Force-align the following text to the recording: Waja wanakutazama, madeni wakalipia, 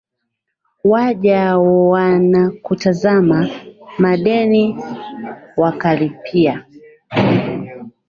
Waja 0.83 1.57
wanakutazama, 1.57 3.49
madeni 3.97 4.77
wakalipia, 5.57 6.65